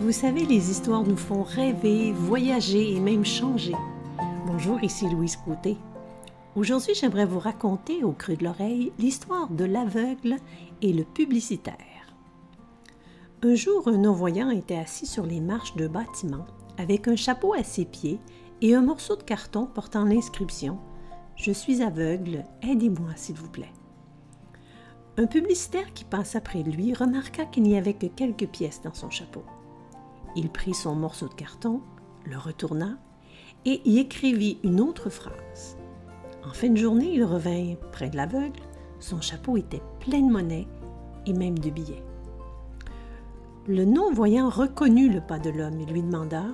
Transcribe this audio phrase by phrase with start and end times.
[0.00, 3.74] Vous savez, les histoires nous font rêver, voyager et même changer.
[4.46, 5.76] Bonjour, ici Louise Côté.
[6.56, 10.36] Aujourd'hui, j'aimerais vous raconter au creux de l'oreille l'histoire de l'aveugle
[10.80, 11.76] et le publicitaire.
[13.42, 16.46] Un jour, un non-voyant était assis sur les marches d'un bâtiment
[16.78, 18.20] avec un chapeau à ses pieds
[18.62, 20.78] et un morceau de carton portant l'inscription
[21.36, 23.74] Je suis aveugle, aidez-moi s'il vous plaît.
[25.18, 28.94] Un publicitaire qui passa près de lui remarqua qu'il n'y avait que quelques pièces dans
[28.94, 29.44] son chapeau.
[30.36, 31.80] Il prit son morceau de carton,
[32.24, 32.98] le retourna
[33.64, 35.76] et y écrivit une autre phrase.
[36.44, 38.60] En fin de journée, il revint près de l'aveugle.
[38.98, 40.68] Son chapeau était plein de monnaie
[41.26, 42.02] et même de billets.
[43.66, 46.44] Le non-voyant reconnut le pas de l'homme et lui demanda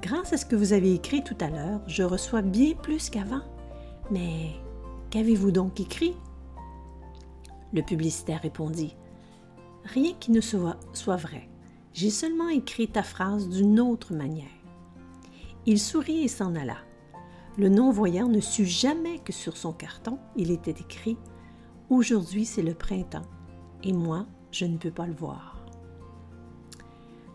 [0.00, 3.42] Grâce à ce que vous avez écrit tout à l'heure, je reçois bien plus qu'avant.
[4.10, 4.52] Mais
[5.10, 6.16] qu'avez-vous donc écrit
[7.72, 8.96] Le publicitaire répondit
[9.84, 11.48] Rien qui ne soit, soit vrai.
[11.94, 14.46] J'ai seulement écrit ta phrase d'une autre manière.
[15.66, 16.78] Il sourit et s'en alla.
[17.58, 21.18] Le non-voyant ne sut jamais que sur son carton, il était écrit
[21.90, 23.28] Aujourd'hui c'est le printemps,
[23.82, 25.64] et moi, je ne peux pas le voir.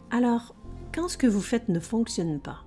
[0.09, 0.55] Alors,
[0.93, 2.63] quand ce que vous faites ne fonctionne pas,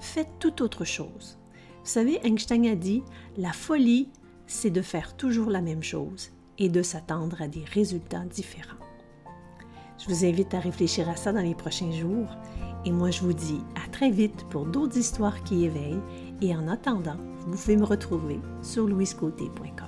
[0.00, 1.38] faites tout autre chose.
[1.82, 3.02] Vous savez, Einstein a dit
[3.36, 4.08] La folie,
[4.46, 8.76] c'est de faire toujours la même chose et de s'attendre à des résultats différents.
[10.00, 12.28] Je vous invite à réfléchir à ça dans les prochains jours.
[12.86, 16.00] Et moi, je vous dis à très vite pour d'autres histoires qui éveillent.
[16.40, 19.79] Et en attendant, vous pouvez me retrouver sur louisecôté.com.